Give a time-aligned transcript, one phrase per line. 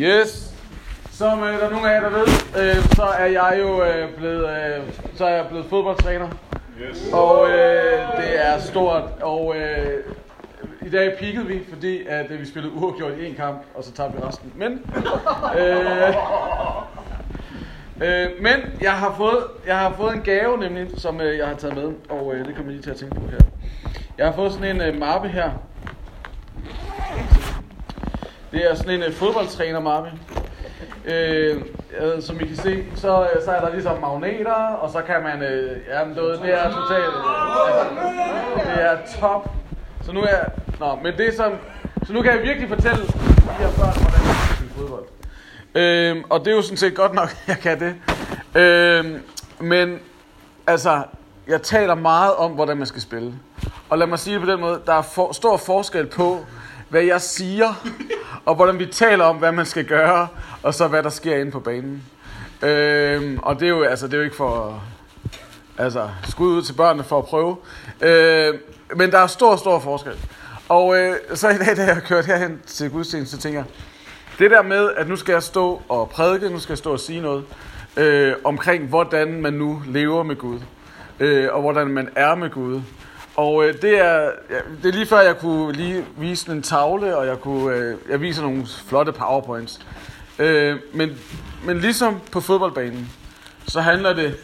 [0.00, 0.54] Yes.
[1.10, 2.26] Som øh, der er nogle af jer, der ved,
[2.76, 4.82] øh, så er jeg jo øh, blevet, øh,
[5.14, 6.28] så er jeg blevet fodboldtræner.
[6.80, 7.12] Yes.
[7.12, 9.02] Og øh, det er stort.
[9.22, 10.04] Og øh,
[10.82, 13.92] i dag peakede vi, fordi at, øh, vi spillede uafgjort i en kamp, og så
[13.92, 14.52] tabte vi resten.
[14.56, 14.72] Men,
[15.58, 16.14] øh,
[18.08, 21.54] øh, men jeg, har fået, jeg har fået en gave, nemlig, som øh, jeg har
[21.54, 23.38] taget med, og øh, det kommer jeg lige til at tænke på her.
[24.18, 25.50] Jeg har fået sådan en øh, mappe her.
[28.52, 30.10] Det er sådan en uh, fodboldtræner mappe.
[31.04, 31.62] Øh,
[32.00, 35.22] øh, som I kan se, så, øh, så er der ligesom magneter, og så kan
[35.22, 39.50] man, øh, jamen du, det er totalt, øh, altså, det er top.
[40.02, 40.44] Så nu er,
[40.80, 41.52] nå, men det som,
[42.06, 43.12] så nu kan jeg virkelig fortælle de
[43.58, 45.04] her børn, hvordan man skal spille fodbold.
[45.74, 47.94] Øh, og det er jo sådan set godt nok, jeg kan det.
[48.60, 49.04] Øh,
[49.60, 49.98] men
[50.66, 51.02] altså,
[51.48, 53.34] jeg taler meget om, hvordan man skal spille.
[53.90, 56.46] Og lad mig sige det på den måde, der er for, stor forskel på,
[56.88, 57.68] hvad jeg siger,
[58.48, 60.28] og hvordan vi taler om, hvad man skal gøre,
[60.62, 62.02] og så hvad der sker inde på banen.
[62.62, 64.82] Øhm, og det er jo, altså, det er jo ikke for
[65.78, 67.56] altså, skud ud til børnene for at prøve.
[68.00, 68.54] Øh,
[68.96, 70.12] men der er stor, stor forskel.
[70.68, 73.66] Og øh, så i dag, da jeg kørte herhen til gudstjenesten, så tænker jeg,
[74.38, 77.00] det der med, at nu skal jeg stå og prædike, nu skal jeg stå og
[77.00, 77.44] sige noget,
[77.96, 80.60] øh, omkring hvordan man nu lever med Gud,
[81.20, 82.80] øh, og hvordan man er med Gud.
[83.38, 87.16] Og øh, det, er, ja, det er lige før, jeg kunne lige vise en tavle,
[87.16, 89.80] og jeg, kunne, øh, jeg viser nogle flotte powerpoints.
[90.38, 91.10] Øh, men,
[91.64, 93.10] men ligesom på fodboldbanen,
[93.66, 94.36] så handler det,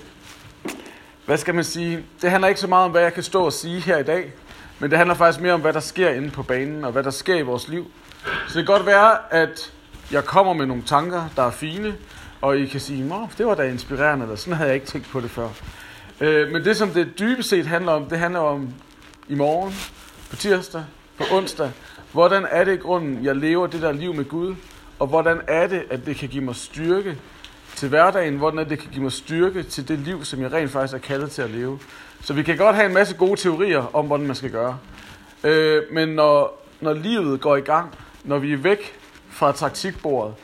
[1.27, 3.53] hvad skal man sige, det handler ikke så meget om, hvad jeg kan stå og
[3.53, 4.33] sige her i dag,
[4.79, 7.11] men det handler faktisk mere om, hvad der sker inde på banen, og hvad der
[7.11, 7.91] sker i vores liv.
[8.25, 9.73] Så det kan godt være, at
[10.13, 11.95] jeg kommer med nogle tanker, der er fine,
[12.41, 15.09] og I kan sige, at det var da inspirerende, eller sådan havde jeg ikke tænkt
[15.11, 15.49] på det før.
[16.21, 18.75] Øh, men det, som det dybest set handler om, det handler om
[19.29, 19.75] i morgen,
[20.31, 20.85] på tirsdag,
[21.19, 21.71] på onsdag.
[22.13, 24.55] Hvordan er det i grunden, jeg lever det der liv med Gud?
[24.99, 27.19] Og hvordan er det, at det kan give mig styrke
[27.77, 28.37] til hverdagen?
[28.37, 30.95] Hvordan er det, det kan give mig styrke til det liv, som jeg rent faktisk
[30.95, 31.79] er kaldet til at leve?
[32.21, 34.79] Så vi kan godt have en masse gode teorier om, hvordan man skal gøre.
[35.45, 37.95] Øh, men når, når livet går i gang,
[38.25, 38.99] når vi er væk
[39.31, 40.35] fra taktikbordet,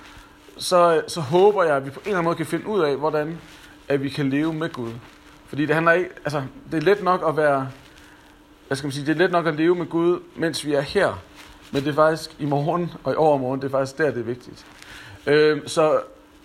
[0.58, 2.96] så, så håber jeg, at vi på en eller anden måde kan finde ud af,
[2.96, 3.38] hvordan
[3.88, 4.92] at vi kan leve med Gud.
[5.46, 7.68] Fordi det handler ikke, altså, det er let nok at være,
[8.70, 10.80] hvad skal man sige, det er let nok at leve med Gud, mens vi er
[10.80, 11.22] her.
[11.72, 14.24] Men det er faktisk i morgen og i overmorgen, det er faktisk der, det er
[14.24, 14.66] vigtigt.
[15.26, 16.00] Øh, så,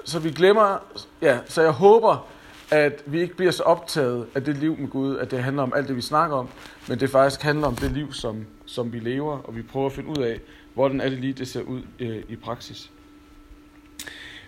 [0.06, 0.78] så vi glemmer,
[1.22, 2.28] ja, så jeg håber,
[2.72, 5.74] at vi ikke bliver så optaget af det liv med Gud, at det handler om
[5.76, 6.50] alt det, vi snakker om,
[6.88, 9.94] men det faktisk handler om det liv, som, som vi lever, og vi prøver at
[9.94, 10.40] finde ud af,
[10.74, 12.92] hvordan er det lige, det ser ud øh, i praksis.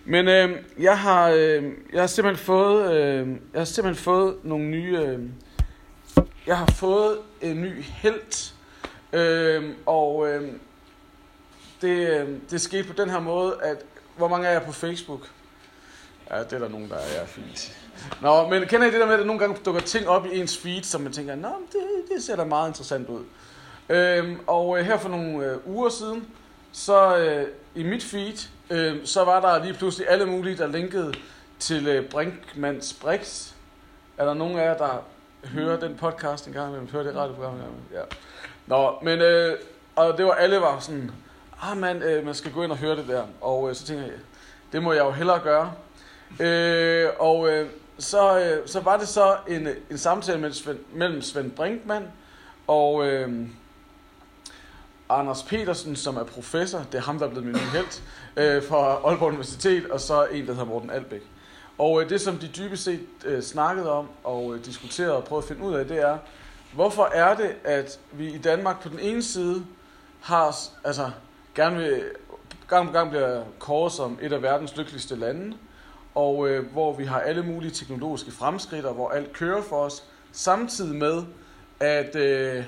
[0.04, 0.50] Men øh,
[0.80, 5.18] jeg, har, øh, jeg har simpelthen fået, øh, jeg har simpelthen fået nogle nye, øh,
[6.46, 8.54] jeg har fået en ny helt,
[9.12, 10.52] øh, og øh,
[11.80, 13.76] det, øhm, det skete på den her måde, at
[14.16, 15.20] hvor mange er jeg på Facebook?
[16.30, 17.78] Ja, det er der nogen, der er, ja, fint.
[18.22, 20.40] Nå, men kender I det der med, at der nogle gange dukker ting op i
[20.40, 21.80] ens feed, som man tænker, nå, det,
[22.14, 23.24] det ser da meget interessant ud.
[23.88, 26.28] Øhm, og øh, her for nogle øh, uger siden,
[26.72, 31.14] så øh, i mit feed, øh, så var der lige pludselig alle mulige, der linkede
[31.58, 33.52] til øh, Brinkmanns Brix.
[34.18, 35.04] Er der nogen af jer, der
[35.44, 36.88] hører den podcast en gang imellem?
[36.88, 37.92] høre det radioprogram en gang imellem?
[37.94, 38.16] Ja.
[38.66, 39.58] Nå, men øh,
[39.96, 41.10] og det var alle var sådan,
[41.62, 43.22] ah man, øh, man skal gå ind og høre det der.
[43.40, 44.12] Og øh, så tænker jeg,
[44.72, 45.72] det må jeg jo hellere gøre.
[46.40, 47.68] Øh, og øh,
[47.98, 52.06] så, øh, så var det så en, en samtale mellem Svend, mellem Svend Brinkmann
[52.66, 53.48] og øh,
[55.08, 56.78] Anders Petersen, som er professor.
[56.92, 58.00] Det er ham, der er blevet min nye held
[58.36, 61.22] øh, fra Aalborg Universitet, og så en, der hedder Morten Albæk.
[61.78, 65.44] Og øh, det, som de dybest set øh, snakkede om og øh, diskuterede og prøvede
[65.44, 66.18] at finde ud af, det er,
[66.72, 69.64] hvorfor er det, at vi i Danmark på den ene side
[70.20, 71.10] har, altså
[71.54, 72.04] gerne vil,
[72.68, 75.56] gang på gang bliver kåret som et af verdens lykkeligste lande,
[76.14, 80.04] og øh, hvor vi har alle mulige teknologiske fremskridt, og hvor alt kører for os,
[80.32, 81.22] samtidig med,
[81.80, 82.64] at øh,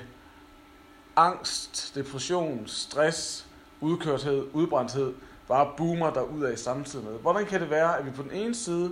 [1.15, 3.45] angst, depression, stress,
[3.81, 5.13] udkørthed, udbrændthed
[5.51, 7.13] bare boomer der ud af samtidig med.
[7.13, 8.91] Hvordan kan det være, at vi på den ene side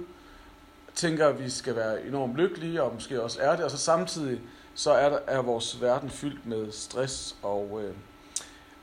[0.95, 4.41] tænker, at vi skal være enormt lykkelige, og måske også er det, og så samtidig
[4.75, 7.93] så er, der, er vores verden fyldt med stress og, øh,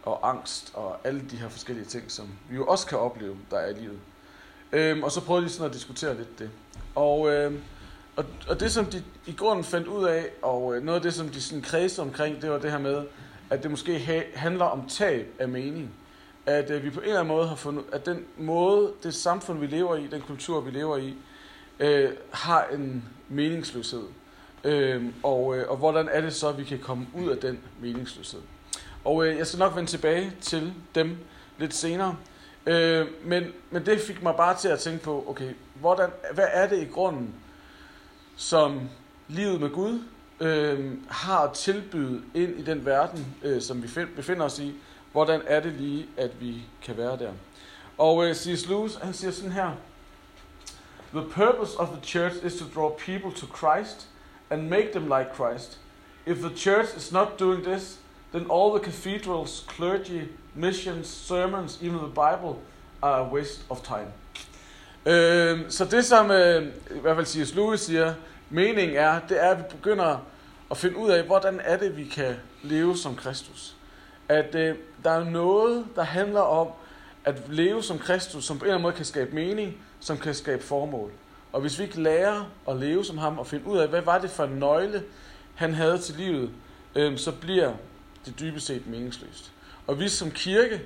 [0.03, 3.59] og angst og alle de her forskellige ting, som vi jo også kan opleve, der
[3.59, 3.99] er i livet.
[4.73, 6.51] Øhm, og så prøvede de sådan at diskutere lidt det.
[6.95, 7.55] Og, øh,
[8.17, 11.15] og, og det, som de i grunden fandt ud af, og øh, noget af det,
[11.15, 13.05] som de sådan kredsede omkring, det var det her med,
[13.51, 15.95] at det måske ha- handler om tab af mening.
[16.47, 19.59] At øh, vi på en eller anden måde har fundet, at den måde, det samfund,
[19.59, 21.15] vi lever i, den kultur, vi lever i,
[21.81, 24.05] øh, har en meningsløshed.
[24.65, 27.59] Øh, og, øh, og hvordan er det så, at vi kan komme ud af den
[27.81, 28.41] meningsløshed?
[29.05, 31.17] Og øh, jeg skal nok vende tilbage til dem
[31.59, 32.17] lidt senere.
[32.67, 36.69] Øh, men, men det fik mig bare til at tænke på, okay, hvordan, hvad er
[36.69, 37.35] det i grunden,
[38.37, 38.81] som
[39.29, 40.01] livet med Gud
[40.41, 44.75] øh, har at tilbyde ind i den verden, øh, som vi befinder os i?
[45.17, 47.31] Hvordan er det lige, at vi kan være der?
[47.99, 48.69] Og øh, C.S.
[48.69, 49.71] Lewis, han siger sådan her,
[51.15, 54.09] The purpose of the church is to draw people to Christ
[54.51, 55.81] and make them like Christ.
[56.27, 57.99] If the church is not doing this,
[58.33, 60.23] then all the cathedrals, clergy,
[60.55, 62.55] missions, sermons, even the Bible
[63.03, 64.13] are a waste of time.
[65.07, 66.67] Øh, så det som øh,
[66.97, 67.55] i hvert fald C.S.
[67.55, 68.15] Lewis siger,
[68.51, 70.19] meningen er, det er, at vi begynder
[70.71, 73.77] at finde ud af, hvordan er det, vi kan leve som Kristus.
[74.29, 76.69] At øh, der er noget, der handler om
[77.25, 80.35] at leve som Kristus, som på en eller anden måde kan skabe mening, som kan
[80.35, 81.11] skabe formål.
[81.53, 84.19] Og hvis vi ikke lærer at leve som ham og finde ud af, hvad var
[84.19, 85.03] det for en nøgle,
[85.55, 86.51] han havde til livet,
[86.95, 87.73] øh, så bliver
[88.27, 89.53] det dybest set meningsløst.
[89.87, 90.81] Og vi som kirke,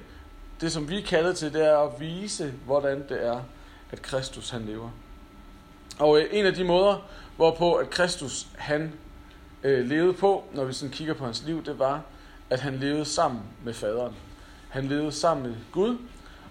[0.60, 3.40] det som vi er kaldet til, det er at vise, hvordan det er,
[3.92, 4.90] at Kristus han lever.
[5.98, 8.92] Og øh, en af de måder, hvorpå at Kristus han
[9.62, 12.02] øh, levede på, når vi sådan kigger på hans liv, det var,
[12.50, 14.14] at han levede sammen med faderen.
[14.68, 15.96] Han levede sammen med Gud.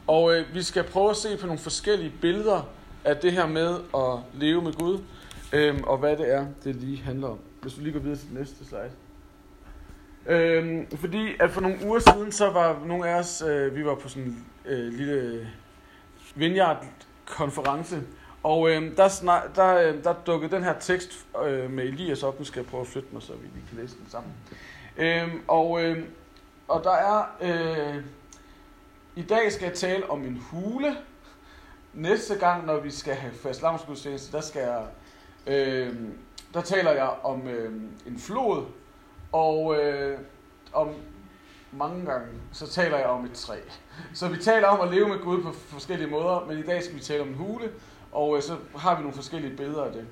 [0.08, 2.70] Og øh, vi skal prøve at se på nogle forskellige billeder
[3.06, 5.00] af det her med at leve med Gud,
[5.54, 7.40] øh, og hvad det er, det lige handler om.
[7.62, 8.92] Hvis vi lige går videre til den næste slide.
[10.26, 13.96] Øh, fordi at for nogle uger siden, så var nogle af os, øh, vi var
[13.96, 15.48] på sådan en øh, lille
[16.36, 18.02] vineyard-konference,
[18.44, 22.40] og øh, der, snak, der, øh, der dukkede den her tekst øh, med Elias op.
[22.40, 24.32] Nu skal jeg prøve at flytte mig, så vi lige kan læse den sammen.
[25.00, 26.04] Øh, og, øh,
[26.68, 27.24] og der er...
[27.42, 28.04] Øh,
[29.16, 30.98] I dag skal jeg tale om en hule.
[31.94, 33.62] Næste gang, når vi skal have fast
[34.32, 34.86] der skal jeg...
[35.48, 35.96] Øh,
[36.54, 38.66] der taler jeg om øh, en flod,
[39.32, 40.20] og øh,
[40.74, 40.90] om
[41.72, 43.58] mange gange, så taler jeg om et træ.
[44.14, 46.96] Så vi taler om at leve med Gud på forskellige måder, men i dag skal
[46.96, 47.72] vi tale om en hule,
[48.12, 50.08] og øh, så har vi nogle forskellige billeder af det.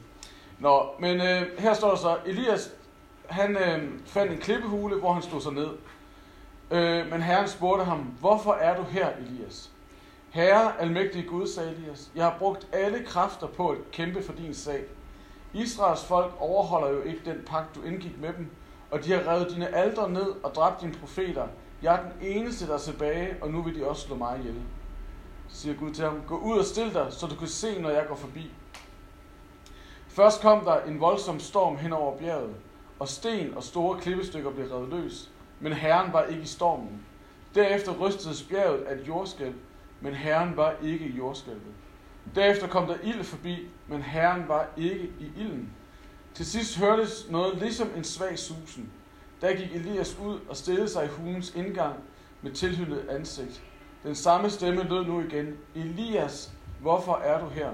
[0.59, 2.73] Nå, men øh, her står der så, Elias,
[3.29, 5.69] han øh, fandt en klippehule, hvor han stod sig ned.
[6.71, 9.71] Øh, men herren spurgte ham, hvorfor er du her, Elias?
[10.29, 14.53] Herre, almægtige Gud, sagde Elias, jeg har brugt alle kræfter på at kæmpe for din
[14.53, 14.83] sag.
[15.53, 18.47] Israels folk overholder jo ikke den pagt, du indgik med dem,
[18.91, 21.47] og de har revet dine aldre ned og dræbt dine profeter.
[21.81, 24.61] Jeg er den eneste, der er tilbage, og nu vil de også slå mig ihjel.
[25.47, 27.89] Så siger Gud til ham, gå ud og stil dig, så du kan se, når
[27.89, 28.51] jeg går forbi.
[30.07, 32.55] Først kom der en voldsom storm hen over bjerget,
[32.99, 35.29] og sten og store klippestykker blev revet løs,
[35.59, 37.01] men Herren var ikke i stormen.
[37.55, 39.55] Derefter rystedes bjerget af et jordskælv,
[40.01, 41.73] men Herren var ikke i jordskælvet.
[42.35, 45.69] Derefter kom der ild forbi, men Herren var ikke i ilden.
[46.33, 48.91] Til sidst hørtes noget ligesom en svag susen.
[49.41, 51.95] Der gik Elias ud og stillede sig i hulens indgang
[52.41, 53.63] med tilhyllet ansigt.
[54.03, 55.57] Den samme stemme lød nu igen.
[55.75, 57.69] Elias, hvorfor er du her?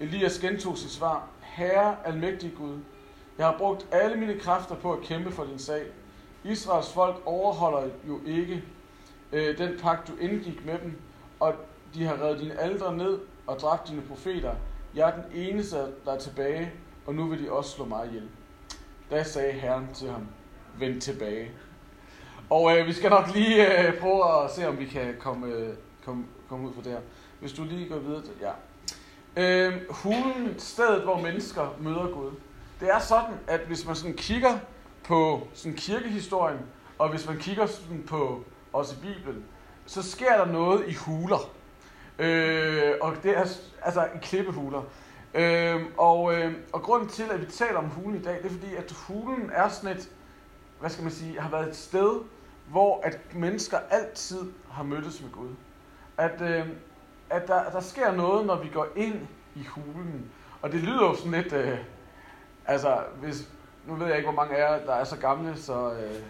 [0.00, 1.28] Elias gentog sit svar.
[1.40, 2.78] Herre, almægtig Gud,
[3.40, 5.82] jeg har brugt alle mine kræfter på at kæmpe for din sag.
[6.44, 8.64] Israels folk overholder jo ikke
[9.32, 10.96] øh, den pagt, du indgik med dem,
[11.40, 11.54] og
[11.94, 14.54] de har reddet dine aldre ned og dræbt dine profeter.
[14.94, 16.72] Jeg er den eneste, der er tilbage,
[17.06, 18.28] og nu vil de også slå mig ihjel.
[19.10, 20.26] Da sagde Herren til ham,
[20.78, 21.50] vend tilbage.
[22.50, 25.74] Og øh, vi skal nok lige øh, prøve at se, om vi kan komme, øh,
[26.04, 27.00] komme, komme ud fra det her.
[27.40, 28.52] Hvis du lige går videre til, ja.
[29.36, 32.30] Øh, hulen, stedet hvor mennesker møder Gud.
[32.80, 34.58] Det er sådan, at hvis man sådan kigger
[35.04, 36.58] på sådan kirkehistorien,
[36.98, 39.44] og hvis man kigger sådan på også i Bibelen,
[39.86, 41.50] så sker der noget i huler.
[42.18, 43.44] Øh, og det er
[43.82, 44.82] altså i klippehuler.
[45.34, 48.50] Øh, og, øh, og grunden til, at vi taler om hulen i dag, det er
[48.50, 50.10] fordi, at hulen er sådan et,
[50.80, 52.20] hvad skal man sige, har været et sted,
[52.68, 55.48] hvor at mennesker altid har mødtes med Gud.
[56.16, 56.66] At, øh,
[57.30, 60.30] at der, der sker noget, når vi går ind i hulen.
[60.62, 61.78] Og det lyder jo sådan lidt, øh,
[62.70, 63.48] altså, hvis,
[63.86, 66.22] nu ved jeg ikke, hvor mange af jer, der er så gamle, så øh,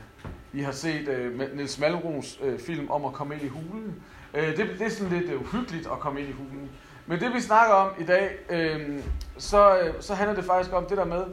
[0.52, 4.02] I har set øh, Niels Malmros øh, film om at komme ind i hulen.
[4.34, 6.70] Øh, det, det er sådan lidt øh, uhyggeligt at komme ind i hulen.
[7.06, 9.02] Men det vi snakker om i dag, øh,
[9.38, 11.24] så, øh, så handler det faktisk om det der med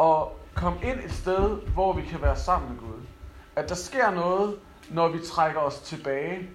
[0.00, 0.16] at
[0.54, 3.02] komme ind et sted, hvor vi kan være sammen med Gud.
[3.56, 4.56] At der sker noget,
[4.90, 6.50] når vi trækker os tilbage.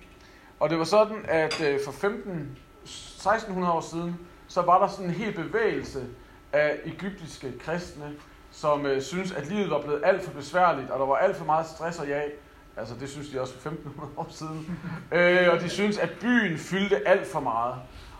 [0.59, 5.05] Og det var sådan, at øh, for 15, 1600 år siden, så var der sådan
[5.05, 6.07] en hel bevægelse
[6.53, 8.13] af egyptiske kristne,
[8.51, 11.45] som øh, synes, at livet var blevet alt for besværligt, og der var alt for
[11.45, 12.31] meget stress og jag.
[12.77, 14.79] Altså, det synes de også for 1500 år siden.
[15.17, 17.75] øh, og de synes, at byen fyldte alt for meget.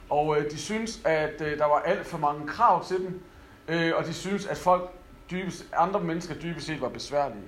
[0.10, 3.22] Og øh, de synes, at øh, der var alt for mange krav til dem,
[3.68, 4.92] øh, og de synes, at folk
[5.32, 7.46] dybest, andre mennesker dybest set var besværlige.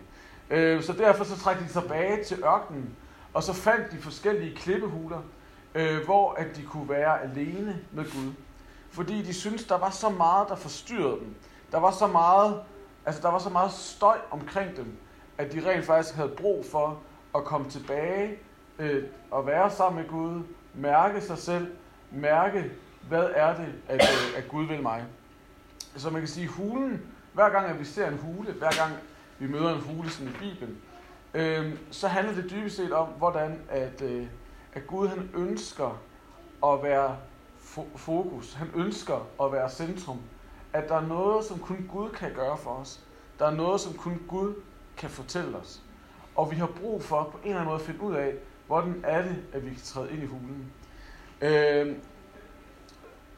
[0.50, 2.90] Øh, så derfor så trækker de tilbage til ørkenen,
[3.34, 5.22] og så fandt de forskellige klippehuler
[5.76, 8.32] øh, hvor at de kunne være alene med Gud.
[8.96, 11.36] Fordi de syntes, der var så meget, der forstyrrede dem.
[11.72, 12.62] Der var så meget,
[13.06, 14.98] altså der var så meget støj omkring dem,
[15.38, 17.00] at de rent faktisk havde brug for
[17.36, 18.40] at komme tilbage
[18.80, 21.76] øh, og være sammen med Gud, mærke sig selv,
[22.12, 22.72] mærke,
[23.08, 25.06] hvad er det, at, øh, at Gud vil mig.
[25.96, 27.02] Så man kan sige, hulen,
[27.34, 28.94] hver gang at vi ser en hule, hver gang
[29.40, 30.78] vi møder en hule sådan i Bibelen,
[31.34, 34.28] øh, så handler det dybest set om, hvordan at, øh,
[34.74, 36.02] at Gud han ønsker
[36.66, 37.18] at være
[37.96, 38.54] fokus.
[38.54, 40.20] Han ønsker at være centrum.
[40.74, 43.00] At der er noget, som kun Gud kan gøre for os.
[43.40, 44.54] Der er noget, som kun Gud
[44.98, 45.82] kan fortælle os.
[46.36, 48.34] Og vi har brug for på en eller anden måde at finde ud af,
[48.68, 50.72] hvordan er det, at vi kan træde ind i hulen.
[51.42, 51.96] Øh,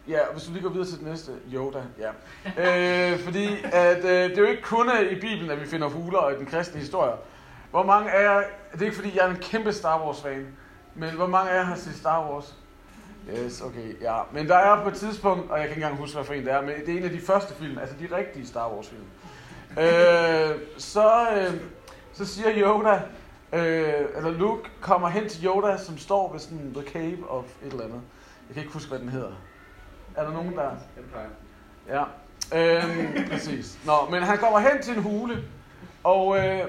[0.07, 1.31] ja, hvis du lige går videre til det næste.
[1.53, 2.09] Yoda, ja.
[3.11, 5.89] Øh, fordi at, øh, det er jo ikke kun øh, i Bibelen, at vi finder
[5.89, 7.13] huler og i den kristne historie.
[7.71, 10.47] Hvor mange af jer, det er ikke fordi, jeg er en kæmpe Star Wars-fan,
[10.95, 12.55] men hvor mange af jer har set Star Wars?
[13.29, 14.17] Yes, okay, ja.
[14.31, 16.45] Men der er på et tidspunkt, og jeg kan ikke engang huske, hvad for en
[16.45, 18.89] det er, men det er en af de første film, altså de rigtige Star Wars
[18.89, 19.03] film.
[19.83, 21.61] øh, så, øh,
[22.13, 23.01] så siger Yoda,
[23.53, 27.71] øh, eller Luke kommer hen til Yoda, som står ved sådan The Cave of et
[27.71, 28.01] eller andet.
[28.47, 29.31] Jeg kan ikke huske, hvad den hedder.
[30.15, 30.71] Er der nogen, der...
[30.97, 31.29] Empire.
[31.87, 32.03] Ja,
[32.53, 33.79] øhm, præcis.
[33.85, 35.43] Nå, men han kommer hen til en hule,
[36.03, 36.65] og, øh,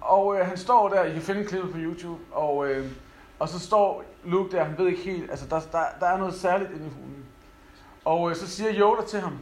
[0.00, 2.86] og øh, han står der, I kan finde klippet på YouTube, og, øh,
[3.38, 6.34] og så står Luke der, han ved ikke helt, altså der, der, der er noget
[6.34, 7.24] særligt inde i hulen.
[8.04, 9.38] Og øh, så siger Yoda til ham,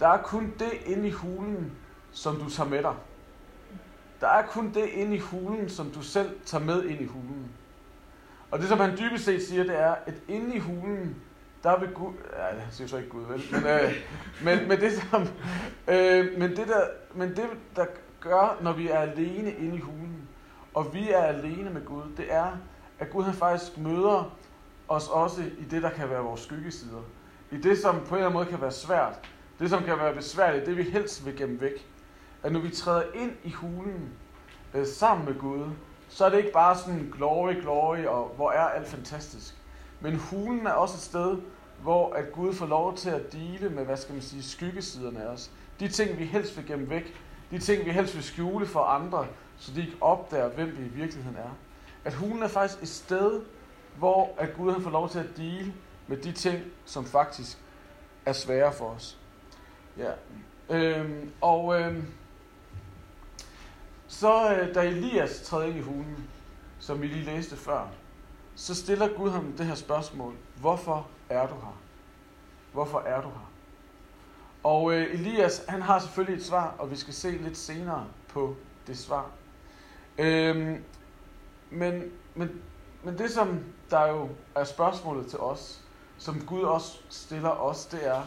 [0.00, 1.72] der er kun det inde i hulen,
[2.12, 2.94] som du tager med dig.
[4.20, 7.50] Der er kun det inde i hulen, som du selv tager med ind i hulen.
[8.50, 11.16] Og det, som han dybest set siger, det er, at inde i hulen,
[11.62, 13.42] der vil Gud, ja, han siger så ikke Gud, vel?
[13.52, 13.94] Men, øh,
[14.44, 15.22] men, men, det, som,
[15.88, 17.44] øh, men, det der, men det,
[17.76, 17.86] der
[18.20, 20.28] gør, når vi er alene inde i hulen,
[20.74, 22.56] og vi er alene med Gud, det er,
[22.98, 24.36] at Gud han faktisk møder
[24.88, 27.02] os også i det, der kan være vores skyggesider.
[27.50, 29.18] I det, som på en eller anden måde kan være svært.
[29.58, 31.86] Det, som kan være besværligt, det vi helst vil gemme væk.
[32.42, 34.10] At når vi træder ind i hulen
[34.74, 35.70] øh, sammen med Gud,
[36.08, 39.54] så er det ikke bare sådan glory, glory, og hvor er alt fantastisk.
[40.00, 41.38] Men hulen er også et sted,
[41.82, 45.26] hvor at Gud får lov til at dele med, hvad skal man sige, skyggesiderne af
[45.26, 45.50] os.
[45.80, 47.20] De ting, vi helst vil gemme væk.
[47.50, 50.88] De ting, vi helst vil skjule for andre, så de ikke opdager, hvem vi i
[50.88, 51.50] virkeligheden er.
[52.04, 53.42] At hulen er faktisk et sted,
[53.98, 55.74] hvor at Gud har fået lov til at dele
[56.06, 57.58] med de ting, som faktisk
[58.26, 59.18] er svære for os.
[59.96, 60.12] Ja.
[60.70, 62.06] Øhm, og øhm,
[64.08, 66.28] så øh, da Elias træder ind i hulen,
[66.78, 67.88] som vi lige læste før,
[68.54, 70.34] så stiller Gud ham det her spørgsmål.
[70.60, 71.80] Hvorfor er du her?
[72.72, 73.50] Hvorfor er du her?
[74.64, 78.56] Og øh, Elias, han har selvfølgelig et svar, og vi skal se lidt senere på
[78.86, 79.30] det svar.
[80.18, 80.84] Øhm,
[81.74, 82.62] men, men,
[83.02, 85.84] men det, som der jo er spørgsmålet til os,
[86.18, 88.22] som Gud også stiller os, det er,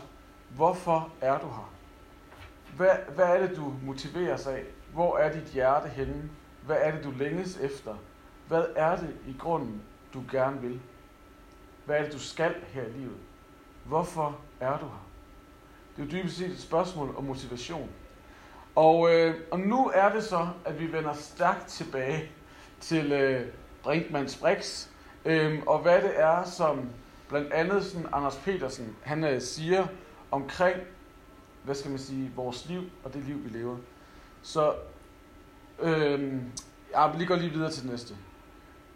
[0.50, 1.74] hvorfor er du her?
[2.76, 4.64] Hvad, hvad er det, du motiveres af?
[4.94, 6.30] Hvor er dit hjerte henne?
[6.66, 7.96] Hvad er det, du længes efter?
[8.48, 9.82] Hvad er det i grunden,
[10.14, 10.82] du gerne vil?
[11.86, 13.18] Hvad er det, du skal her i livet?
[13.86, 15.08] Hvorfor er du her?
[15.96, 17.90] Det er jo dybest set et spørgsmål om motivation.
[18.76, 22.32] Og, øh, og nu er det så, at vi vender stærkt tilbage
[22.80, 23.48] til øh,
[23.84, 24.88] Brinkmanns Brix,
[25.26, 26.90] øh, og hvad det er, som
[27.30, 29.88] blandt andet sådan Anders Petersen, han øh, siger
[30.32, 30.78] omkring,
[31.64, 33.78] hvad skal man sige, vores liv og det liv, vi lever.
[34.42, 34.74] Så
[35.80, 36.34] øh,
[36.94, 38.16] jeg lige går lige videre til det næste.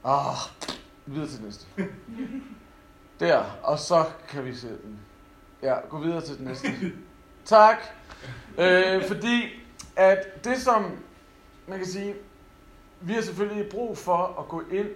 [0.03, 0.35] Ah,
[1.05, 1.67] videre til det næste.
[3.19, 4.99] Der, og så kan vi se den.
[5.61, 6.67] Ja, gå videre til den næste.
[7.45, 7.77] Tak.
[8.57, 9.61] Øh, fordi
[9.95, 10.97] at det som,
[11.67, 12.15] man kan sige,
[13.01, 14.89] vi har selvfølgelig brug for at gå ind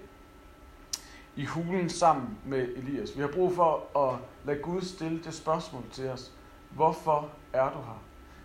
[1.35, 3.15] i hulen sammen med Elias.
[3.15, 6.31] Vi har brug for at lade Gud stille det spørgsmål til os.
[6.69, 8.03] Hvorfor er du her?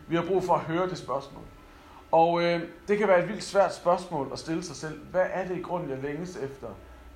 [0.08, 1.42] Vi har brug for at høre det spørgsmål.
[2.12, 5.00] Og øh, det kan være et vildt svært spørgsmål at stille sig selv.
[5.10, 6.68] Hvad er det i grunden, jeg længes efter?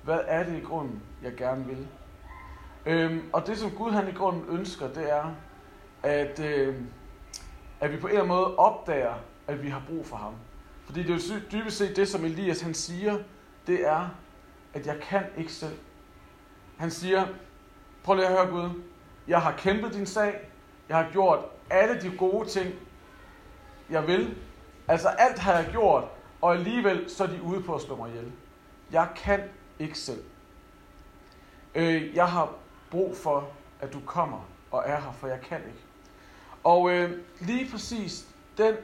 [0.03, 1.87] Hvad er det i grunden, jeg gerne vil?
[2.85, 5.35] Øhm, og det, som Gud han i grunden ønsker, det er,
[6.03, 6.75] at, øh,
[7.79, 9.13] at vi på en eller anden måde opdager,
[9.47, 10.33] at vi har brug for ham.
[10.85, 13.17] Fordi det er jo dybest set det, som Elias han siger,
[13.67, 14.09] det er,
[14.73, 15.77] at jeg kan ikke selv.
[16.77, 17.27] Han siger,
[18.03, 18.69] prøv lige at høre Gud,
[19.27, 20.49] jeg har kæmpet din sag,
[20.89, 21.39] jeg har gjort
[21.69, 22.73] alle de gode ting,
[23.89, 24.37] jeg vil.
[24.87, 26.03] Altså alt har jeg gjort,
[26.41, 28.31] og alligevel så er de ude på at slå mig ihjel.
[28.91, 29.41] Jeg kan
[29.79, 30.23] ikke selv.
[31.75, 32.53] Øh, jeg har
[32.91, 33.49] brug for,
[33.79, 35.79] at du kommer og er her, for jeg kan ikke.
[36.63, 38.27] Og øh, lige præcis
[38.57, 38.75] den,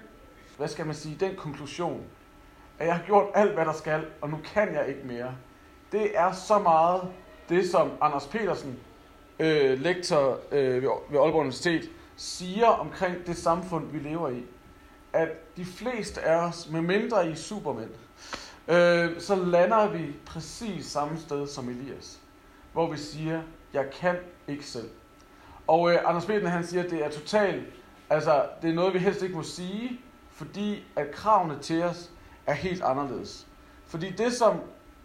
[0.57, 2.03] hvad skal man sige, den konklusion,
[2.79, 5.35] at jeg har gjort alt, hvad der skal, og nu kan jeg ikke mere,
[5.91, 7.01] det er så meget
[7.49, 8.79] det, som Anders Petersen,
[9.39, 10.89] øh, lektor øh, ved,
[11.19, 14.43] Aalborg Universitet, siger omkring det samfund, vi lever i.
[15.13, 17.89] At de fleste af os, med mindre i supermænd,
[18.67, 22.19] øh, så lander vi præcis samme sted som Elias.
[22.73, 23.41] Hvor vi siger,
[23.73, 24.15] jeg kan
[24.47, 24.89] ikke selv.
[25.67, 27.63] Og øh, Anders Petersen han siger, at det er totalt,
[28.09, 29.99] altså det er noget, vi helst ikke må sige,
[30.41, 32.09] fordi at kravene til os
[32.45, 33.47] er helt anderledes.
[33.87, 34.59] Fordi det som,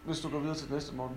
[0.05, 1.17] hvis du går videre til næste morgen,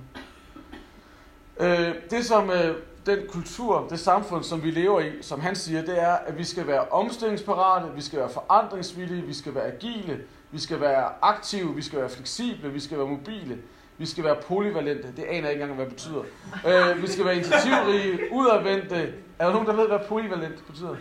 [1.60, 5.82] øh, det som øh, den kultur, det samfund, som vi lever i, som han siger,
[5.82, 10.24] det er, at vi skal være omstillingsparate, vi skal være forandringsvillige, vi skal være agile,
[10.52, 13.58] vi skal være aktive, vi skal være fleksible, vi skal være mobile,
[14.00, 15.08] vi skal være polyvalente.
[15.18, 16.24] Det aner jeg ikke engang, hvad det betyder.
[16.70, 19.14] Øh, vi skal være initiativrige, udadvendte.
[19.40, 20.96] Er der nogen, der ved, hvad polyvalent betyder?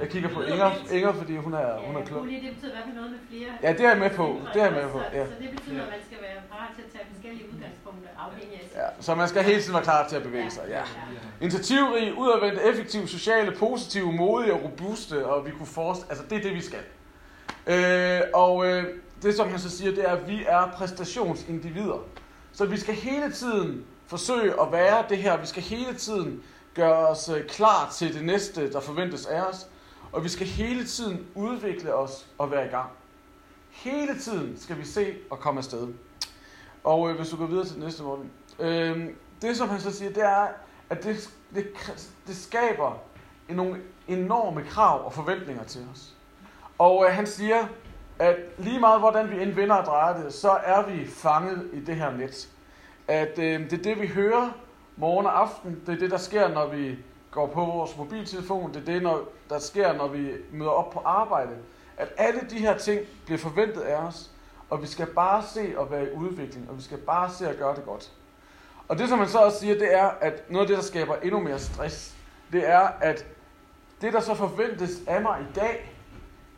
[0.00, 2.20] Jeg kigger på Inger, Inger fordi hun er, hun er klog.
[2.20, 3.50] Poly, det betyder i hvert fald noget med flere.
[3.62, 4.26] Ja, det er jeg med på.
[4.54, 4.98] Det er jeg med på.
[4.98, 5.24] Ja.
[5.24, 8.54] Så, så det betyder, at man skal være parat til at tage forskellige udgangspunkter afhængig
[8.60, 10.62] af Ja, så man skal hele tiden være klar til at bevæge sig.
[10.68, 10.82] Ja.
[11.40, 16.42] Initiativrige, udadvendte, effektive, sociale, positive, modige og robuste, og vi kunne forestille, altså det er
[16.42, 16.84] det, vi skal.
[17.66, 18.84] Øh, og øh,
[19.22, 22.00] det, som han så siger, det er, at vi er præstationsindivider.
[22.60, 25.36] Så vi skal hele tiden forsøge at være det her.
[25.36, 26.42] Vi skal hele tiden
[26.74, 29.66] gøre os øh, klar til det næste, der forventes af os.
[30.12, 32.90] Og vi skal hele tiden udvikle os og være i gang.
[33.70, 35.88] Hele tiden skal vi se og komme afsted.
[36.84, 38.30] Og øh, hvis du går videre til det næste, Morten.
[38.58, 39.08] Øh,
[39.42, 40.46] det, som han så siger, det er,
[40.90, 41.66] at det, det,
[42.26, 42.98] det skaber
[43.48, 46.14] nogle enorme krav og forventninger til os.
[46.78, 47.66] Og øh, han siger,
[48.20, 51.80] at lige meget hvordan vi end vender og drejer det, så er vi fanget i
[51.80, 52.48] det her net.
[53.08, 54.50] At øh, det er det, vi hører
[54.96, 55.82] morgen og aften.
[55.86, 56.98] Det er det, der sker, når vi
[57.30, 58.74] går på vores mobiltelefon.
[58.74, 61.56] Det er det, når, der sker, når vi møder op på arbejde.
[61.96, 64.30] At alle de her ting bliver forventet af os,
[64.70, 67.54] og vi skal bare se og være i udvikling, og vi skal bare se og
[67.54, 68.12] gøre det godt.
[68.88, 71.16] Og det, som man så også siger, det er, at noget af det, der skaber
[71.16, 72.16] endnu mere stress,
[72.52, 73.26] det er, at
[74.00, 75.96] det, der så forventes af mig i dag,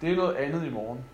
[0.00, 1.04] det er noget andet i morgen.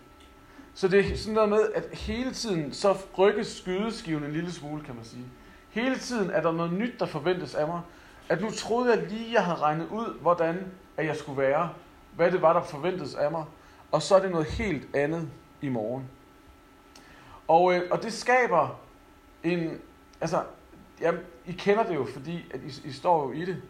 [0.79, 4.85] Så det er sådan noget med, at hele tiden så rykkes skydeskiven en lille smule,
[4.85, 5.25] kan man sige.
[5.71, 7.81] Hele tiden er der noget nyt, der forventes af mig.
[8.29, 11.71] At nu troede jeg lige, jeg havde regnet ud, hvordan at jeg skulle være.
[12.17, 13.45] Hvad det var, der forventes af mig.
[13.93, 15.29] Og så er det noget helt andet
[15.63, 16.11] i morgen.
[17.49, 18.81] Og, øh, og det skaber
[19.43, 19.81] en...
[20.21, 20.43] Altså,
[21.01, 23.63] jamen, I kender det jo, fordi at I, I står jo i det.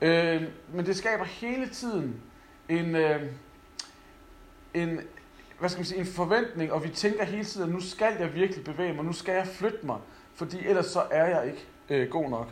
[0.00, 2.20] Øh, men det skaber hele tiden
[2.68, 2.96] en...
[2.96, 3.22] Øh,
[4.74, 5.00] en,
[5.62, 8.34] hvad skal man sige, en forventning, og vi tænker hele tiden, at nu skal jeg
[8.34, 9.98] virkelig bevæge mig, nu skal jeg flytte mig,
[10.34, 12.48] fordi ellers så er jeg ikke øh, god nok.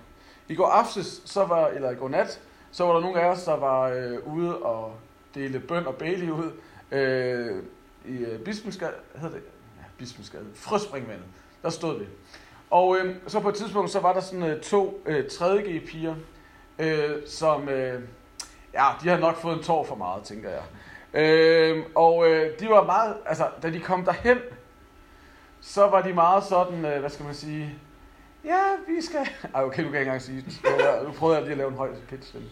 [0.49, 3.45] I går aftes, så var, eller i går nat, så var der nogle af os,
[3.45, 4.95] der var øh, ude og
[5.35, 6.51] dele bøn og bæle ud
[6.91, 7.63] øh,
[8.05, 9.43] i øh, Bispensgade, hedder det?
[9.79, 11.27] Ja, Bispensgade, Frøspringvandet.
[11.63, 12.05] Der stod vi.
[12.71, 16.15] Og øh, så på et tidspunkt, så var der sådan øh, to øh, 3G-piger,
[16.79, 18.03] øh, som, øh,
[18.75, 20.63] ja, de har nok fået en tår for meget, tænker jeg.
[21.15, 24.39] Øh, og øh, de var meget, altså da de kom derhen,
[25.61, 27.75] så var de meget sådan, øh, hvad skal man sige,
[28.45, 29.21] ja, vi skal,
[29.55, 30.61] ej okay, nu kan jeg ikke engang sige det,
[31.07, 32.49] nu prøvede jeg lige at lave en høj pitch stemme.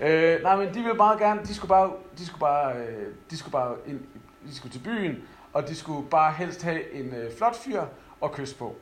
[0.00, 3.36] Øh, nej, men de ville meget gerne, de skulle bare, de skulle bare, øh, de
[3.36, 4.00] skulle bare ind,
[4.46, 5.22] de skulle til byen,
[5.52, 7.82] og de skulle bare helst have en øh, flot fyr
[8.20, 8.76] og kysse på.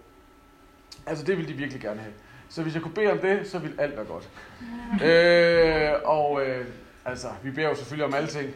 [1.06, 2.14] Altså det ville de virkelig gerne have.
[2.48, 4.30] Så hvis jeg kunne bede om det, så ville alt være godt.
[5.08, 6.66] øh, og øh,
[7.10, 8.54] altså, vi beder jo selvfølgelig om alting.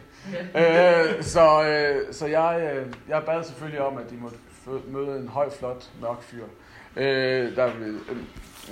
[0.55, 4.37] øh, så øh, så jeg, øh, jeg bad selvfølgelig om, at de måtte
[4.87, 6.43] møde en høj, flot, mørk fyr.
[6.95, 7.95] Øh, der, øh,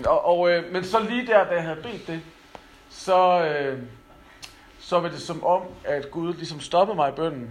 [0.05, 2.21] og, og, øh, men så lige der, da jeg havde bedt det,
[2.89, 3.79] så, øh,
[4.79, 7.49] så var det som om, at Gud ligesom stoppede mig i bønden.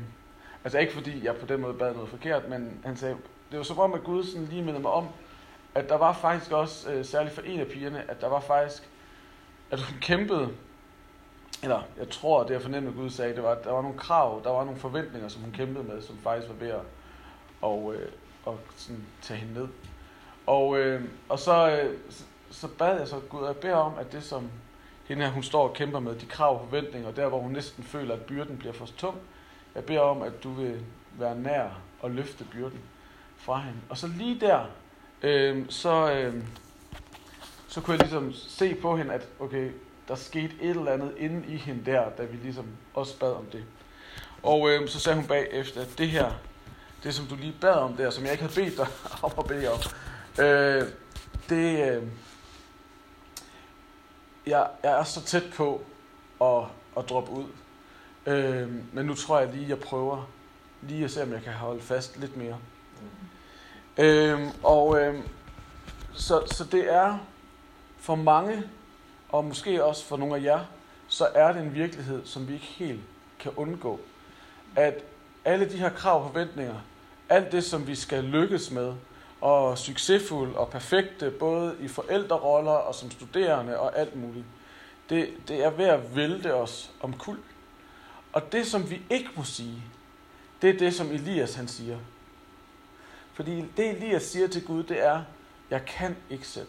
[0.64, 3.16] Altså ikke fordi jeg på den måde bad noget forkert, men han sagde,
[3.50, 5.08] det var som om, at Gud sådan lige mindede mig om,
[5.74, 8.82] at der var faktisk også, øh, særligt for en af pigerne, at der var faktisk,
[9.70, 10.48] at hun kæmpede,
[11.62, 14.40] eller jeg tror, det jeg fornemmede, Gud sagde, det var, at der var nogle krav,
[14.44, 16.80] der var nogle forventninger, som hun kæmpede med, som faktisk var ved at
[17.62, 18.12] og, øh,
[18.44, 19.68] og sådan, tage hende ned.
[20.46, 24.12] Og, øh, og så, øh, så, så bad jeg så Gud, jeg beder om, at
[24.12, 24.50] det som
[25.04, 27.84] hende her, hun står og kæmper med, de krav og forventninger, der hvor hun næsten
[27.84, 29.16] føler, at byrden bliver for tung,
[29.74, 30.84] jeg beder om, at du vil
[31.18, 31.68] være nær
[32.00, 32.80] og løfte byrden
[33.36, 33.78] fra hende.
[33.90, 34.66] Og så lige der,
[35.22, 36.44] øh, så, øh,
[37.68, 39.70] så kunne jeg ligesom se på hende, at okay,
[40.12, 43.46] der skete et eller andet inde i hende der, da vi ligesom også bad om
[43.52, 43.64] det.
[44.42, 46.32] Og øh, så sagde hun bagefter, at det her,
[47.02, 48.86] det som du lige bad om der, som jeg ikke havde bedt dig
[49.26, 49.78] om at bede om,
[50.44, 50.82] øh,
[51.48, 52.02] det, øh,
[54.46, 55.84] jeg, jeg er så tæt på
[56.40, 56.64] at,
[56.96, 57.46] at droppe ud.
[58.26, 60.28] Øh, men nu tror jeg lige, jeg prøver
[60.82, 62.58] lige at se, om jeg kan holde fast lidt mere.
[63.96, 64.04] Mm.
[64.04, 65.24] Øh, og øh,
[66.12, 67.18] så, så det er
[67.98, 68.62] for mange,
[69.32, 70.60] og måske også for nogle af jer,
[71.08, 73.00] så er det en virkelighed, som vi ikke helt
[73.38, 74.00] kan undgå.
[74.76, 75.04] At
[75.44, 76.76] alle de her krav og forventninger,
[77.28, 78.94] alt det, som vi skal lykkes med,
[79.40, 84.44] og succesfuld og perfekte, både i forældreroller og som studerende og alt muligt,
[85.10, 87.38] det, det er ved at vælte os om kul.
[88.32, 89.82] Og det, som vi ikke må sige,
[90.62, 91.98] det er det, som Elias han siger.
[93.32, 95.22] Fordi det Elias siger til Gud, det er,
[95.70, 96.66] jeg kan ikke selv.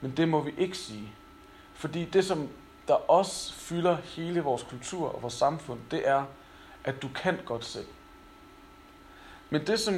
[0.00, 1.12] Men det må vi ikke sige.
[1.74, 2.48] Fordi det, som
[2.88, 6.24] der også fylder hele vores kultur og vores samfund, det er,
[6.84, 7.86] at du kan godt selv.
[9.50, 9.94] Men det, som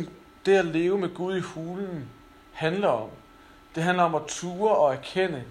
[0.46, 2.08] det at leve med Gud i hulen
[2.52, 3.10] handler om,
[3.74, 5.44] det handler om at ture og erkende,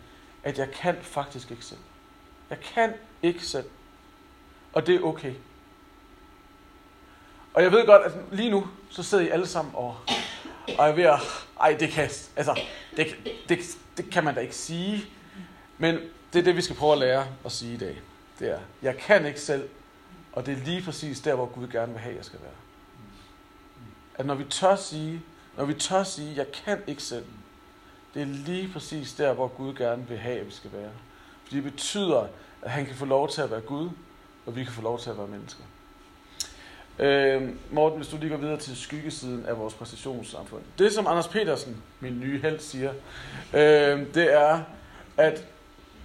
[0.43, 1.79] at jeg kan faktisk ikke selv.
[2.49, 3.69] Jeg kan ikke selv.
[4.73, 5.33] Og det er okay.
[7.53, 9.97] Og jeg ved godt, at lige nu, så sidder I alle sammen og,
[10.77, 11.19] og er ved at,
[11.59, 12.61] ej, det kan, altså,
[12.97, 13.07] det,
[13.49, 13.59] det,
[13.97, 15.05] det kan man da ikke sige.
[15.77, 15.95] Men
[16.33, 18.01] det er det, vi skal prøve at lære at sige i dag.
[18.39, 19.69] Det er, jeg kan ikke selv,
[20.33, 22.51] og det er lige præcis der, hvor Gud gerne vil have, at jeg skal være.
[24.15, 25.21] At når vi tør sige,
[25.57, 27.25] når vi tør sige, jeg kan ikke selv,
[28.13, 30.91] det er lige præcis der, hvor Gud gerne vil have, at vi skal være.
[31.43, 32.27] Fordi det betyder,
[32.61, 33.89] at han kan få lov til at være Gud,
[34.45, 35.63] og vi kan få lov til at være mennesker.
[36.99, 40.61] Øh, Morten, hvis du lige går videre til skyggesiden af vores præstationssamfund.
[40.79, 42.93] Det, som Anders Petersen, min nye held, siger,
[43.53, 44.61] øh, det er,
[45.17, 45.45] at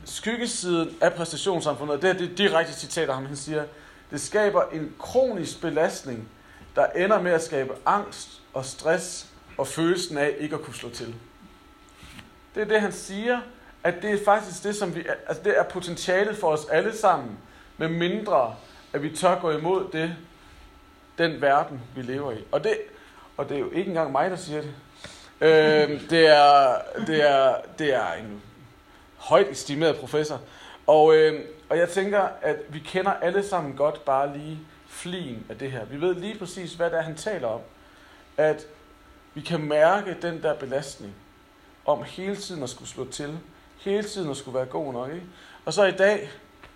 [0.04, 3.64] skyggesiden af præstationssamfundet, det er det direkte citat af ham, han siger,
[4.10, 6.28] det skaber en kronisk belastning,
[6.76, 9.26] der ender med at skabe angst og stress
[9.58, 11.14] og følelsen af ikke at kunne slå til.
[12.54, 13.40] Det er det, han siger,
[13.84, 17.38] at det er faktisk det, som vi, altså det er potentialet for os alle sammen,
[17.78, 18.54] med mindre
[18.92, 20.16] at vi tør gå imod det,
[21.18, 22.44] den verden, vi lever i.
[22.52, 22.78] Og det,
[23.36, 24.74] og det er jo ikke engang mig, der siger det.
[25.40, 28.42] Øh, det, er, det, er, det er en
[29.16, 30.40] højt estimeret professor.
[30.86, 35.58] Og, øh, og jeg tænker, at vi kender alle sammen godt bare lige flien af
[35.58, 35.84] det her.
[35.84, 37.60] Vi ved lige præcis, hvad det er, han taler om.
[38.36, 38.66] At
[39.34, 41.14] vi kan mærke den der belastning
[41.84, 43.38] om hele tiden at skulle slå til.
[43.80, 45.10] Hele tiden at skulle være god nok.
[45.10, 45.26] Ikke?
[45.64, 46.30] Og så i dag,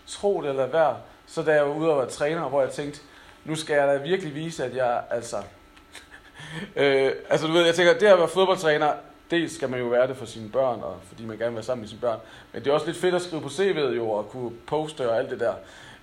[0.07, 3.00] tro det eller være, så da jeg var ude og være træner, hvor jeg tænkte,
[3.44, 5.37] nu skal jeg da virkelig vise, at jeg altså...
[6.76, 8.92] øh, altså du ved, jeg tænker, det at være fodboldtræner,
[9.31, 11.64] dels skal man jo være det for sine børn, og fordi man gerne vil være
[11.64, 12.18] sammen med sine børn,
[12.53, 15.18] men det er også lidt fedt at skrive på CV'et jo, og kunne poste og
[15.18, 15.55] alt det der.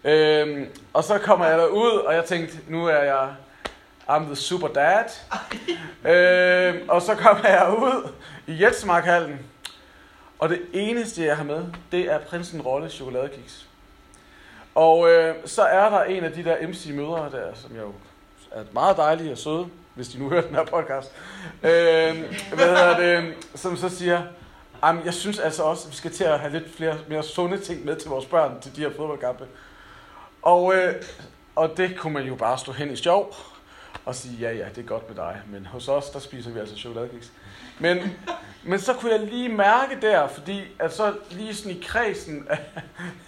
[0.04, 3.30] Øhm, og så kommer jeg derud, og jeg tænkte, nu er jeg,
[4.10, 5.04] I'm the super dad.
[6.12, 8.12] øhm, og så kommer jeg ud
[8.48, 9.40] i Jetsmarkhallen,
[10.40, 13.67] og det eneste, jeg har med, det er Prinsen Rolle chokoladekiks.
[14.78, 17.94] Og øh, så er der en af de der MC-mødre der, som jo
[18.52, 21.12] er meget dejlige og søde, hvis de nu hører den her podcast,
[21.64, 22.16] øh,
[22.54, 24.22] hvad hedder det, som så siger,
[24.84, 27.60] Jamen, jeg synes altså også, at vi skal til at have lidt flere, mere sunde
[27.60, 29.46] ting med til vores børn til de her fodboldkampe.
[30.42, 30.96] Og, øh,
[31.56, 33.36] og det kunne man jo bare stå hen i sjov
[34.06, 36.60] og sige, ja ja, det er godt med dig, men hos os, der spiser vi
[36.60, 37.32] altså chokoladekiks.
[37.80, 37.98] Men,
[38.64, 42.60] men så kunne jeg lige mærke der, fordi at så lige sådan i kredsen af,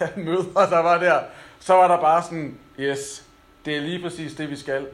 [0.00, 1.20] af møder, der var der,
[1.60, 3.24] så var der bare sådan, yes,
[3.64, 4.86] det er lige præcis det, vi skal.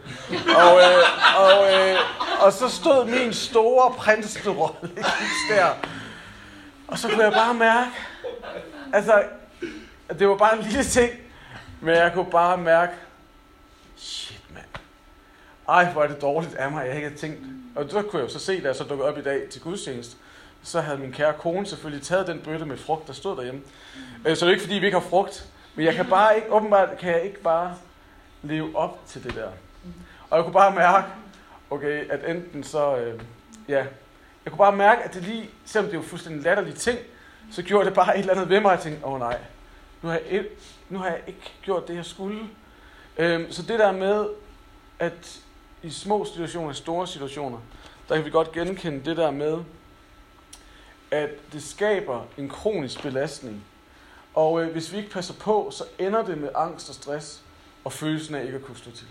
[0.57, 1.05] Og, øh,
[1.38, 1.96] og, øh,
[2.40, 4.90] og så stod min store prinsrolle
[5.50, 5.66] der.
[6.88, 7.90] Og så kunne jeg bare mærke,
[8.92, 9.22] altså,
[10.18, 11.12] det var bare en lille ting,
[11.81, 12.92] men jeg kunne bare mærke,
[13.96, 14.64] shit mand,
[15.68, 17.40] ej hvor er det dårligt af mig, jeg ikke havde tænkt.
[17.76, 19.61] Og så kunne jeg jo så se, da jeg så dukkede op i dag til
[19.61, 20.16] gudstjeneste,
[20.62, 23.61] så havde min kære kone selvfølgelig taget den bøtte med frugt, der stod derhjemme.
[24.26, 26.53] Øh, så det er ikke fordi, vi ikke har frugt, men jeg kan bare ikke,
[26.53, 27.75] åbenbart kan jeg ikke bare
[28.43, 29.51] leve op til det der.
[30.31, 31.07] Og jeg kunne bare mærke,
[31.71, 33.21] okay, at enten så, øh,
[33.69, 33.87] ja,
[34.45, 36.99] jeg kunne bare mærke, at det lige, selvom det er jo fuldstændig latterlige ting,
[37.53, 39.39] så gjorde det bare et eller andet ved mig, og jeg tænkte, åh oh, nej,
[40.03, 40.45] nu har, jeg,
[40.89, 42.41] nu har jeg ikke gjort det, jeg skulle.
[43.19, 44.27] Øhm, så det der med,
[44.99, 45.41] at
[45.83, 47.59] i små situationer, store situationer,
[48.09, 49.59] der kan vi godt genkende det der med,
[51.11, 53.65] at det skaber en kronisk belastning.
[54.37, 57.42] Og øh, hvis vi ikke passer på, så ender det med angst og stress
[57.85, 59.07] og følelsen af ikke at kunne stå til.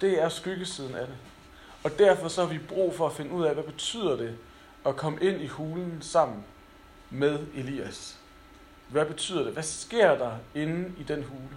[0.00, 1.16] Det er skyggesiden af det.
[1.84, 4.38] Og derfor så har vi brug for at finde ud af, hvad betyder det
[4.86, 6.44] at komme ind i hulen sammen
[7.10, 8.18] med Elias.
[8.88, 9.52] Hvad betyder det?
[9.52, 11.56] Hvad sker der inde i den hule?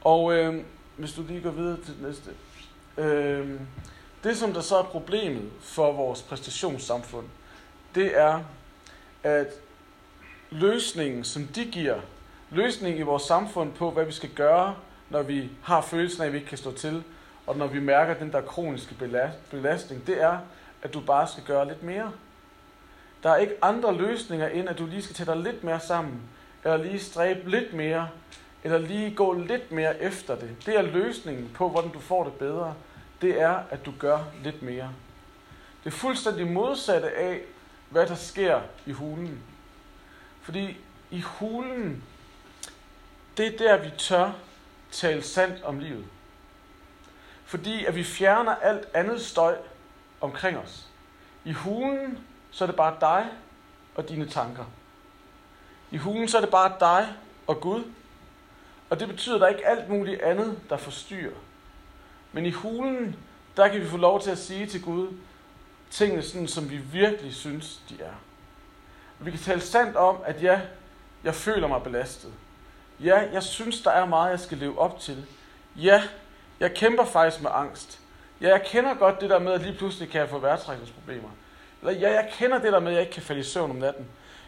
[0.00, 0.64] Og øh,
[0.96, 2.30] hvis du lige går videre til det næste.
[2.98, 3.60] Øh,
[4.24, 7.26] det, som der så er problemet for vores præstationssamfund,
[7.94, 8.44] det er,
[9.22, 9.46] at
[10.50, 12.00] løsningen, som de giver,
[12.50, 14.74] løsningen i vores samfund på, hvad vi skal gøre,
[15.10, 17.02] når vi har følelsen af, at vi ikke kan stå til,
[17.46, 18.94] og når vi mærker den der kroniske
[19.50, 20.38] belastning, det er,
[20.82, 22.12] at du bare skal gøre lidt mere.
[23.22, 26.20] Der er ikke andre løsninger, end at du lige skal tage dig lidt mere sammen,
[26.64, 28.08] eller lige stræbe lidt mere,
[28.64, 30.50] eller lige gå lidt mere efter det.
[30.66, 32.74] Det er løsningen på, hvordan du får det bedre.
[33.22, 34.90] Det er, at du gør lidt mere.
[35.84, 37.40] Det er fuldstændig modsatte af,
[37.90, 39.42] hvad der sker i hulen.
[40.46, 40.76] Fordi
[41.10, 42.04] i hulen,
[43.36, 44.32] det er der, vi tør
[44.90, 46.04] tale sandt om livet.
[47.44, 49.56] Fordi at vi fjerner alt andet støj
[50.20, 50.86] omkring os.
[51.44, 52.18] I hulen,
[52.50, 53.30] så er det bare dig
[53.94, 54.64] og dine tanker.
[55.90, 57.12] I hulen, så er det bare dig
[57.46, 57.84] og Gud.
[58.90, 61.36] Og det betyder, at der ikke alt muligt andet, der forstyrrer.
[62.32, 63.16] Men i hulen,
[63.56, 65.08] der kan vi få lov til at sige til Gud,
[65.90, 68.25] tingene sådan, som vi virkelig synes, de er.
[69.18, 70.60] Vi kan tale sandt om, at ja,
[71.24, 72.32] jeg føler mig belastet.
[73.00, 75.26] Ja, jeg synes, der er meget, jeg skal leve op til.
[75.76, 76.02] Ja,
[76.60, 78.00] jeg kæmper faktisk med angst.
[78.40, 81.28] Ja, jeg kender godt det der med, at lige pludselig kan jeg få vejrtrækningsproblemer.
[81.82, 83.76] Eller ja, jeg kender det der med, at jeg ikke kan falde i søvn om
[83.76, 84.06] natten.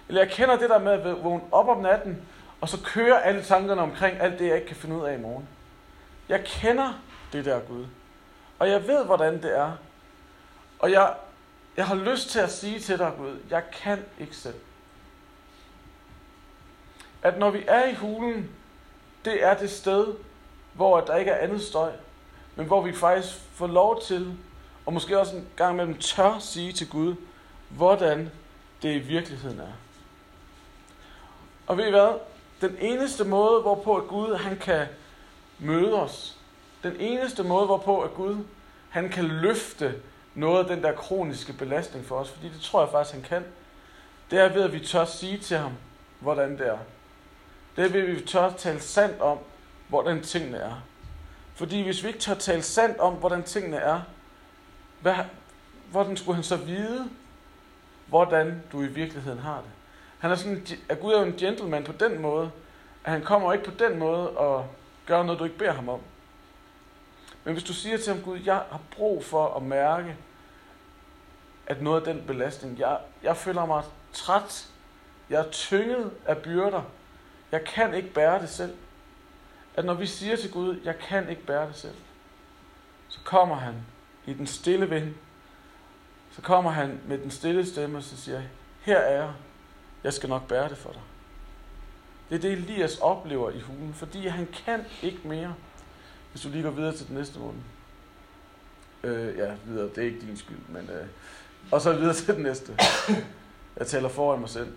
[0.08, 2.22] Eller jeg kender det der med at vågne op om natten,
[2.60, 5.20] og så kører alle tankerne omkring alt det, jeg ikke kan finde ud af i
[5.20, 5.48] morgen.
[6.28, 7.00] Jeg kender
[7.32, 7.86] det der Gud.
[8.58, 9.72] Og jeg ved, hvordan det er.
[10.78, 11.14] Og jeg,
[11.78, 14.54] jeg har lyst til at sige til dig, Gud, jeg kan ikke selv.
[17.22, 18.50] At når vi er i hulen,
[19.24, 20.06] det er det sted,
[20.72, 21.92] hvor der ikke er andet støj,
[22.56, 24.38] men hvor vi faktisk får lov til,
[24.86, 27.14] og måske også en gang imellem tør sige til Gud,
[27.68, 28.30] hvordan
[28.82, 29.72] det i virkeligheden er.
[31.66, 32.18] Og ved I hvad?
[32.60, 34.86] Den eneste måde, hvorpå at Gud han kan
[35.58, 36.38] møde os,
[36.82, 38.44] den eneste måde, hvorpå at Gud
[38.88, 39.94] han kan løfte
[40.34, 43.44] noget af den der kroniske belastning for os, fordi det tror jeg faktisk, han kan,
[44.30, 45.72] det er ved, at vi tør sige til ham,
[46.20, 46.78] hvordan det er.
[47.76, 49.38] Det er ved, at vi tør tale sandt om,
[49.88, 50.74] hvordan tingene er.
[51.54, 54.00] Fordi hvis vi ikke tør tale sandt om, hvordan tingene er,
[55.00, 55.14] hvad,
[55.90, 57.10] hvordan skulle han så vide,
[58.06, 59.70] hvordan du i virkeligheden har det?
[60.18, 62.50] Han er sådan, at Gud er jo en gentleman på den måde,
[63.04, 64.66] at han kommer ikke på den måde og
[65.06, 66.00] gør noget, du ikke beder ham om.
[67.48, 70.16] Men hvis du siger til ham, Gud, jeg har brug for at mærke,
[71.66, 73.82] at noget af den belastning, jeg, jeg føler mig
[74.12, 74.68] træt,
[75.30, 76.82] jeg er tynget af byrder,
[77.52, 78.74] jeg kan ikke bære det selv.
[79.76, 81.94] At når vi siger til Gud, jeg kan ikke bære det selv,
[83.08, 83.74] så kommer han
[84.26, 85.14] i den stille vind,
[86.30, 88.42] så kommer han med den stille stemme og så siger,
[88.80, 89.32] her er jeg,
[90.04, 91.02] jeg skal nok bære det for dig.
[92.30, 95.54] Det er det, Elias oplever i hulen, fordi han kan ikke mere.
[96.32, 97.60] Hvis du lige går videre til den næste runde.
[99.04, 99.88] Øh, ja, videre.
[99.88, 100.90] Det er ikke din skyld, men...
[100.90, 101.06] Øh,
[101.70, 102.76] og så videre til den næste.
[103.76, 104.72] Jeg taler foran mig selv.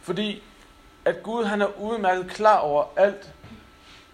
[0.00, 0.42] Fordi
[1.04, 3.34] at Gud han er udmærket klar over alt,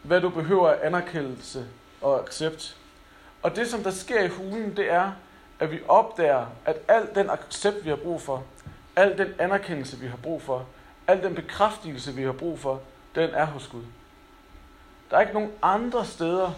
[0.03, 1.67] hvad du behøver af anerkendelse
[2.01, 2.77] og accept.
[3.43, 5.13] Og det, som der sker i hulen, det er,
[5.59, 8.45] at vi opdager, at al den accept, vi har brug for,
[8.97, 10.67] al den anerkendelse, vi har brug for,
[11.07, 12.83] al den bekræftelse, vi har brug for,
[13.15, 13.85] den er hos Gud.
[15.11, 16.53] Der er ikke nogen andre steder,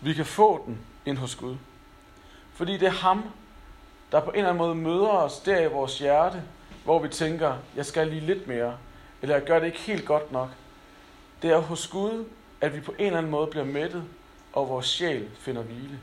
[0.00, 1.56] vi kan få den, end hos Gud.
[2.54, 3.24] Fordi det er ham,
[4.12, 6.42] der på en eller anden måde møder os der i vores hjerte,
[6.84, 8.76] hvor vi tænker, jeg skal lige lidt mere,
[9.22, 10.48] eller jeg gør det ikke helt godt nok.
[11.42, 12.24] Det er hos Gud,
[12.60, 14.04] at vi på en eller anden måde bliver mættet,
[14.52, 16.00] og vores sjæl finder hvile.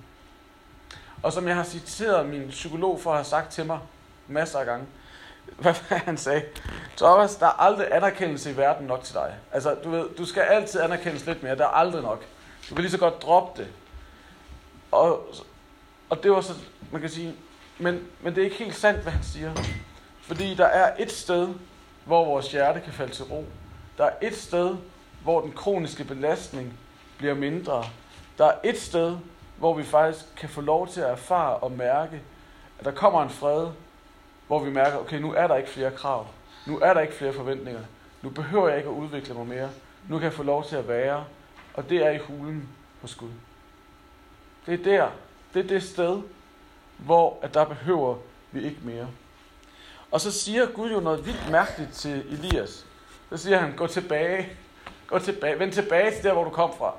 [1.24, 3.80] Og som jeg har citeret min psykolog for at have sagt til mig
[4.28, 4.86] masser af gange,
[5.62, 6.44] hvad han sagde,
[6.98, 9.36] Thomas, der er aldrig anerkendelse i verden nok til dig.
[9.52, 12.26] Altså, du ved, du skal altid anerkendes lidt mere, der er aldrig nok.
[12.70, 13.72] Du kan lige så godt droppe det.
[14.92, 15.26] Og,
[16.10, 16.54] og det var så,
[16.92, 17.36] man kan sige,
[17.78, 19.54] men, men det er ikke helt sandt, hvad han siger.
[20.22, 21.48] Fordi der er et sted,
[22.06, 23.46] hvor vores hjerte kan falde til ro.
[23.98, 24.76] Der er et sted,
[25.24, 26.80] hvor den kroniske belastning
[27.18, 27.84] bliver mindre.
[28.38, 29.18] Der er et sted,
[29.58, 32.22] hvor vi faktisk kan få lov til at erfare og mærke,
[32.80, 33.68] at der kommer en fred,
[34.50, 36.28] hvor vi mærker, okay, nu er der ikke flere krav.
[36.66, 37.82] Nu er der ikke flere forventninger.
[38.22, 39.70] Nu behøver jeg ikke at udvikle mig mere.
[40.08, 41.26] Nu kan jeg få lov til at være.
[41.74, 42.70] Og det er i hulen
[43.02, 43.30] hos Gud.
[44.66, 45.10] Det er der.
[45.54, 46.22] Det er det sted,
[46.98, 48.16] hvor at der behøver
[48.52, 49.08] vi ikke mere.
[50.12, 52.86] Og så siger Gud jo noget vildt mærkeligt til Elias.
[53.30, 54.50] Så siger han, gå tilbage.
[55.08, 55.60] Gå tilbage.
[55.60, 56.94] Vend tilbage til der, hvor du kom fra.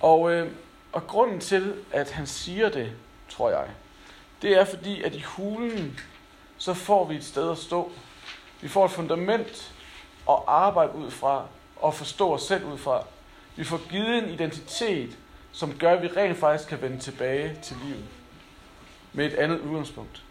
[0.00, 0.52] Og, øh,
[0.92, 2.92] og grunden til, at han siger det,
[3.28, 3.66] tror jeg,
[4.44, 6.00] det er fordi, at i hulen,
[6.58, 7.92] så får vi et sted at stå.
[8.60, 9.72] Vi får et fundament
[10.28, 13.04] at arbejde ud fra, og forstå os selv ud fra.
[13.56, 15.18] Vi får givet en identitet,
[15.52, 18.04] som gør, at vi rent faktisk kan vende tilbage til livet.
[19.12, 20.22] Med et andet udgangspunkt.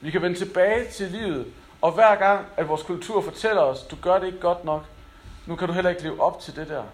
[0.00, 1.46] Vi kan vende tilbage til livet,
[1.80, 4.84] og hver gang, at vores kultur fortæller os, du gør det ikke godt nok,
[5.46, 6.84] nu kan du heller ikke leve op til det der.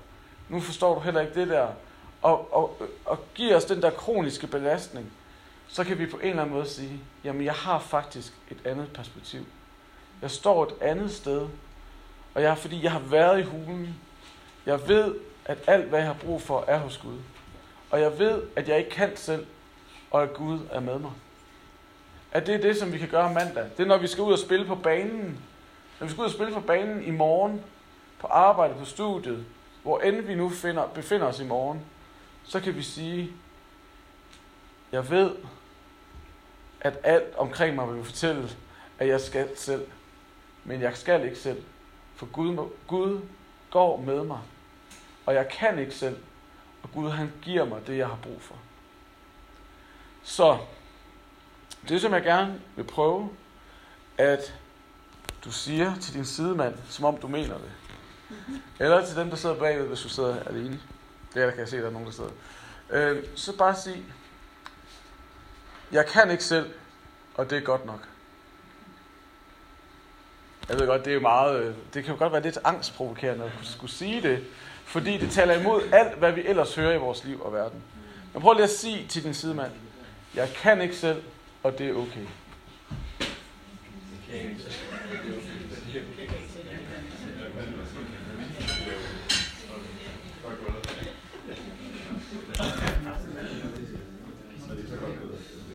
[0.49, 1.69] Nu forstår du heller ikke det der.
[2.23, 5.13] Og, og, og giver os den der kroniske belastning,
[5.75, 8.93] så kan vi på en eller anden måde sige, jamen jeg har faktisk et andet
[8.93, 9.47] perspektiv.
[10.23, 11.49] Jeg står et andet sted,
[12.35, 13.95] og jeg, fordi jeg har været i hulen,
[14.67, 17.19] jeg ved, at alt, hvad jeg har brug for, er hos Gud.
[17.91, 19.47] Og jeg ved, at jeg ikke kan selv,
[20.11, 21.13] og at Gud er med mig.
[22.33, 23.65] At det er det, som vi kan gøre mandag.
[23.77, 25.41] Det er, når vi skal ud og spille på banen.
[26.01, 27.65] Når vi skal ud og spille på banen i morgen,
[28.19, 29.45] på arbejde, på studiet,
[29.83, 31.81] hvor end vi nu finder, befinder os i morgen,
[32.45, 33.33] så kan vi sige,
[34.93, 35.31] jeg ved,
[36.85, 38.49] at alt omkring mig vil fortælle,
[38.99, 39.87] at jeg skal selv.
[40.65, 41.63] Men jeg skal ikke selv.
[42.17, 43.21] For Gud, Gud
[43.71, 44.41] går med mig.
[45.27, 46.17] Og jeg kan ikke selv.
[46.83, 48.55] Og Gud han giver mig det, jeg har brug for.
[50.23, 50.59] Så
[51.89, 53.31] det, som jeg gerne vil prøve,
[54.19, 54.55] at
[55.45, 57.73] du siger til din sidemand, som om du mener det.
[58.81, 60.81] Eller til dem, der sidder bagved, hvis du sidder alene.
[61.35, 62.31] Det er der kan jeg se, at der er nogen, der sidder.
[62.91, 64.05] Øh, så bare sig,
[65.93, 66.71] jeg kan ikke selv,
[67.35, 68.09] og det er godt nok.
[70.69, 73.51] Jeg ved godt, det er meget, øh, det kan jo godt være lidt angstprovokerende at
[73.63, 74.45] skulle sige det,
[74.85, 77.83] fordi det taler imod alt, hvad vi ellers hører i vores liv og verden.
[78.33, 79.73] Men prøv lige at sige til din sidemand,
[80.35, 81.23] jeg kan ikke selv,
[81.63, 82.27] og det er okay.